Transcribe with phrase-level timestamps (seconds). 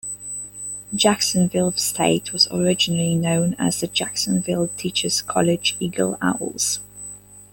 [0.95, 6.79] Jacksonville State was originally known as the Jacksonville Teachers College Eagle Owls.